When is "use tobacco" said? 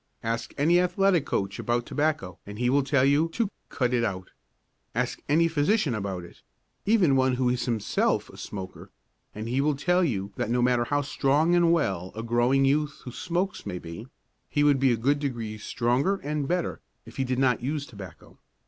17.61-18.39